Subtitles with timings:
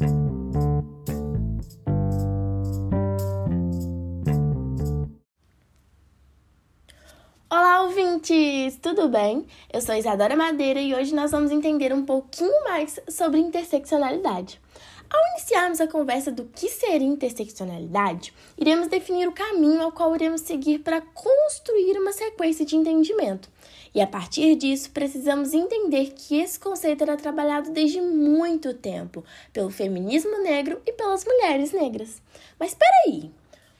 [0.00, 0.29] thank you.
[8.20, 8.76] Ouvintes!
[8.82, 9.46] Tudo bem?
[9.72, 14.60] Eu sou Isadora Madeira e hoje nós vamos entender um pouquinho mais sobre interseccionalidade.
[15.08, 20.42] Ao iniciarmos a conversa do que seria interseccionalidade, iremos definir o caminho ao qual iremos
[20.42, 23.48] seguir para construir uma sequência de entendimento.
[23.94, 29.70] E a partir disso, precisamos entender que esse conceito era trabalhado desde muito tempo pelo
[29.70, 32.20] feminismo negro e pelas mulheres negras.
[32.58, 33.30] Mas peraí,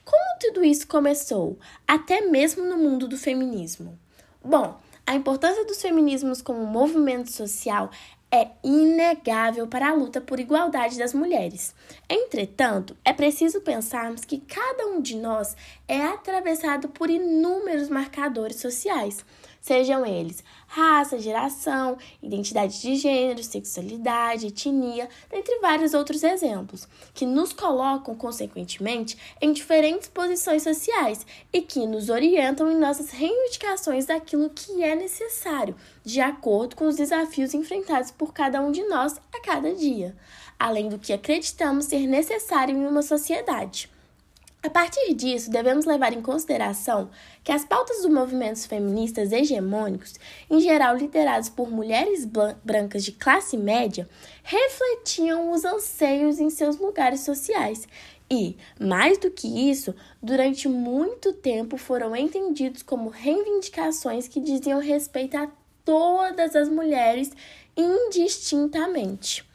[0.05, 3.99] como tudo isso começou, até mesmo no mundo do feminismo?
[4.43, 7.91] Bom, a importância dos feminismos como movimento social
[8.33, 11.75] é inegável para a luta por igualdade das mulheres.
[12.09, 15.57] Entretanto, é preciso pensarmos que cada um de nós
[15.89, 19.25] é atravessado por inúmeros marcadores sociais,
[19.61, 27.52] sejam eles raça, geração, identidade de gênero, sexualidade, etnia, dentre vários outros exemplos, que nos
[27.52, 34.85] colocam, consequentemente, em diferentes posições sociais e que nos orientam em nossas reivindicações daquilo que
[34.85, 39.74] é necessário, de acordo com os desafios enfrentados por cada um de nós a cada
[39.74, 40.16] dia,
[40.57, 43.90] além do que acreditamos ser necessário em uma sociedade.
[44.63, 47.09] A partir disso, devemos levar em consideração
[47.43, 50.17] que as pautas dos movimentos feministas hegemônicos,
[50.51, 52.29] em geral liderados por mulheres
[52.63, 54.07] brancas de classe média,
[54.43, 57.89] refletiam os anseios em seus lugares sociais
[58.30, 65.39] e, mais do que isso, durante muito tempo foram entendidos como reivindicações que diziam respeito
[65.39, 65.49] a
[65.87, 67.33] todas as mulheres
[67.75, 69.49] indistintamente.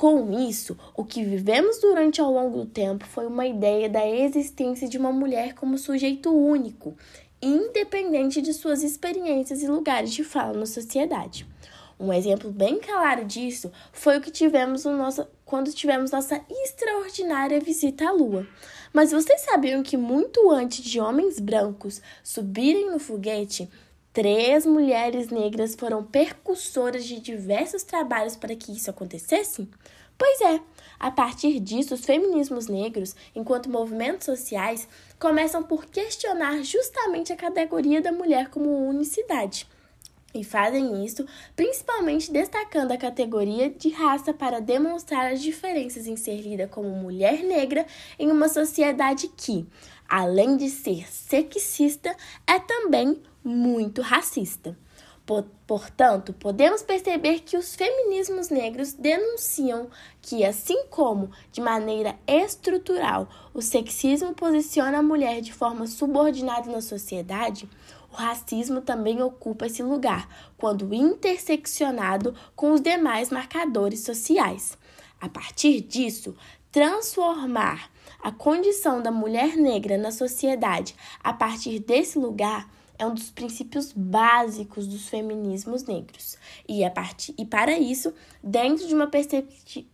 [0.00, 4.88] Com isso, o que vivemos durante ao longo do tempo foi uma ideia da existência
[4.88, 6.96] de uma mulher como sujeito único,
[7.42, 11.46] independente de suas experiências e lugares de fala na sociedade.
[11.98, 17.60] Um exemplo bem claro disso foi o que tivemos no nosso, quando tivemos nossa extraordinária
[17.60, 18.46] visita à Lua.
[18.94, 23.68] Mas vocês sabiam que muito antes de homens brancos subirem no foguete,
[24.12, 29.68] Três mulheres negras foram percussoras de diversos trabalhos para que isso acontecesse?
[30.18, 30.60] Pois é,
[30.98, 38.02] a partir disso, os feminismos negros, enquanto movimentos sociais, começam por questionar justamente a categoria
[38.02, 39.64] da mulher como unicidade.
[40.34, 46.40] E fazem isso principalmente destacando a categoria de raça para demonstrar as diferenças em ser
[46.40, 47.86] lida como mulher negra
[48.18, 49.66] em uma sociedade que,
[50.08, 52.14] além de ser sexista,
[52.46, 54.76] é também muito racista.
[55.64, 59.88] Portanto, podemos perceber que os feminismos negros denunciam
[60.20, 66.80] que, assim como, de maneira estrutural, o sexismo posiciona a mulher de forma subordinada na
[66.80, 67.68] sociedade,
[68.12, 74.76] o racismo também ocupa esse lugar quando interseccionado com os demais marcadores sociais.
[75.20, 76.34] A partir disso,
[76.72, 77.88] transformar
[78.20, 82.68] a condição da mulher negra na sociedade a partir desse lugar
[83.00, 86.36] é um dos princípios básicos dos feminismos negros.
[86.68, 88.12] E, a partir, e para isso,
[88.44, 89.10] dentro de uma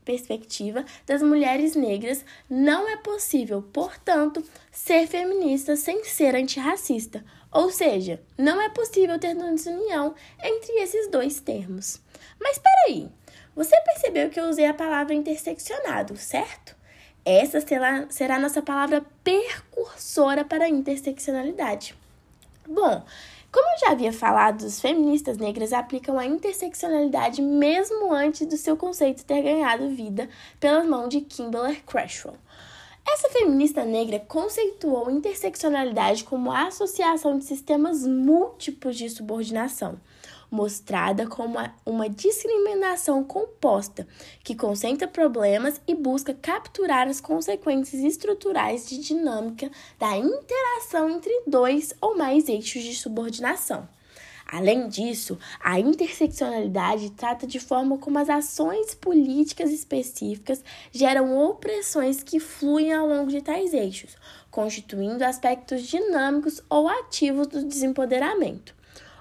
[0.05, 7.25] perspectiva das mulheres negras, não é possível, portanto, ser feminista sem ser antirracista.
[7.53, 10.13] Ou seja, não é possível ter desunião
[10.43, 12.03] entre esses dois termos.
[12.41, 13.09] Mas peraí,
[13.55, 16.75] você percebeu que eu usei a palavra interseccionado, certo?
[17.25, 21.95] Essa será, será a nossa palavra percursora para a interseccionalidade.
[22.69, 23.03] Bom,
[23.53, 28.77] como eu já havia falado, os feministas negras aplicam a interseccionalidade mesmo antes do seu
[28.77, 30.29] conceito ter ganhado vida
[30.59, 32.35] pela mão de Kimberly Crenshaw.
[33.09, 40.01] Essa feminista negra conceituou interseccionalidade como a associação de sistemas múltiplos de subordinação
[40.51, 44.07] mostrada como uma discriminação composta,
[44.43, 51.93] que concentra problemas e busca capturar as consequências estruturais de dinâmica da interação entre dois
[52.01, 53.89] ou mais eixos de subordinação.
[54.49, 60.63] Além disso, a interseccionalidade trata de forma como as ações políticas específicas
[60.93, 64.17] geram opressões que fluem ao longo de tais eixos,
[64.49, 68.73] constituindo aspectos dinâmicos ou ativos do desempoderamento.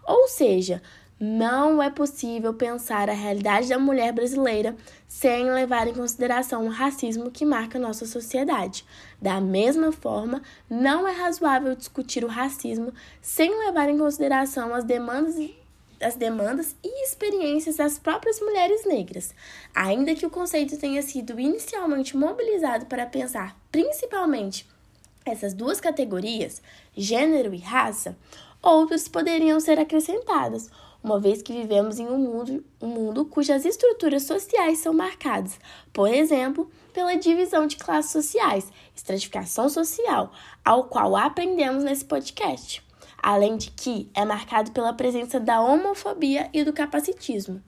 [0.05, 0.79] Ou seja,
[1.19, 4.75] não é possível pensar a realidade da mulher brasileira
[5.07, 8.85] sem levar em consideração o racismo que marca nossa sociedade.
[9.21, 15.35] Da mesma forma, não é razoável discutir o racismo sem levar em consideração as demandas
[16.01, 19.33] as demandas e experiências das próprias mulheres negras.
[19.73, 24.67] Ainda que o conceito tenha sido inicialmente mobilizado para pensar principalmente
[25.25, 26.61] essas duas categorias,
[26.95, 28.15] gênero e raça,
[28.61, 30.69] outros poderiam ser acrescentados,
[31.05, 35.59] uma vez que vivemos em um mundo, um mundo cujas estruturas sociais são marcadas,
[35.93, 40.31] por exemplo, pela divisão de classes sociais, estratificação social,
[40.63, 42.83] ao qual aprendemos nesse podcast.
[43.21, 47.61] Além de que é marcado pela presença da homofobia e do capacitismo.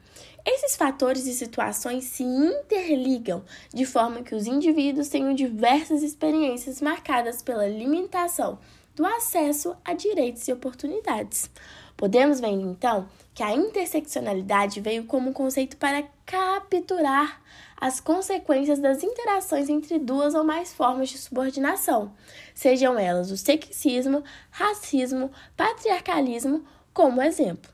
[0.44, 7.44] Esses fatores e situações se interligam de forma que os indivíduos tenham diversas experiências marcadas
[7.44, 8.58] pela limitação
[8.96, 11.52] do acesso a direitos e oportunidades.
[11.98, 17.42] Podemos ver então que a interseccionalidade veio como um conceito para capturar
[17.76, 22.12] as consequências das interações entre duas ou mais formas de subordinação,
[22.54, 26.64] sejam elas o sexismo, racismo, patriarcalismo,
[26.94, 27.72] como exemplo.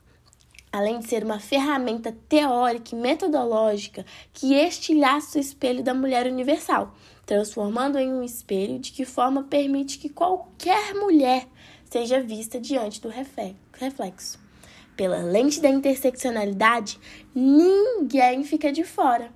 [0.72, 6.94] Além de ser uma ferramenta teórica e metodológica que estilhaça o espelho da mulher universal,
[7.24, 11.46] transformando em um espelho de que forma permite que qualquer mulher
[11.94, 14.36] seja vista diante do reflexo.
[14.96, 16.98] Pela lente da interseccionalidade,
[17.32, 19.30] ninguém fica de fora.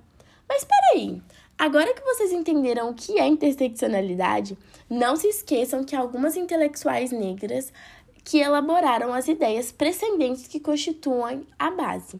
[0.45, 1.21] Mas peraí,
[1.57, 4.57] agora que vocês entenderam o que é interseccionalidade,
[4.89, 7.71] não se esqueçam que algumas intelectuais negras
[8.25, 12.19] que elaboraram as ideias precedentes que constituem a base,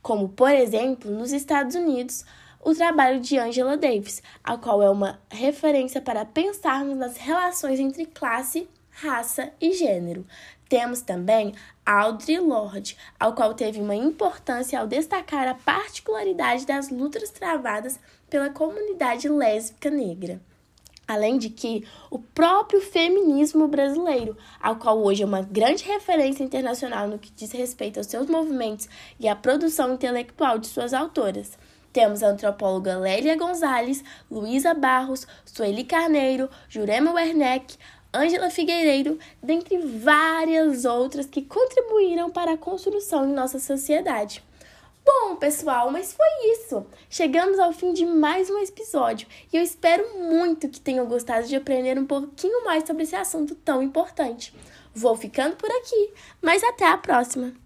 [0.00, 2.24] como, por exemplo, nos Estados Unidos,
[2.64, 8.06] o trabalho de Angela Davis, a qual é uma referência para pensarmos nas relações entre
[8.06, 10.26] classe, raça e gênero.
[10.68, 11.54] Temos também
[11.84, 17.98] Audre Lorde, ao qual teve uma importância ao destacar a particularidade das lutas travadas
[18.30, 20.40] pela comunidade lésbica negra.
[21.06, 27.06] Além de que o próprio feminismo brasileiro, ao qual hoje é uma grande referência internacional
[27.06, 28.88] no que diz respeito aos seus movimentos
[29.20, 31.58] e à produção intelectual de suas autoras.
[31.92, 37.76] Temos a antropóloga Lélia Gonzalez, Luísa Barros, Sueli Carneiro, Jurema Werneck,
[38.14, 44.40] Ângela Figueiredo, dentre várias outras que contribuíram para a construção em nossa sociedade.
[45.04, 46.86] Bom, pessoal, mas foi isso.
[47.10, 51.56] Chegamos ao fim de mais um episódio e eu espero muito que tenham gostado de
[51.56, 54.54] aprender um pouquinho mais sobre esse assunto tão importante.
[54.94, 57.63] Vou ficando por aqui, mas até a próxima!